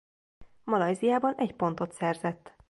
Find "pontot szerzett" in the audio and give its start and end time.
1.53-2.55